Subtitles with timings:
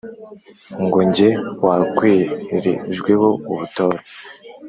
[0.83, 1.29] ngo njye
[1.65, 3.99] wakwerejweho ubutore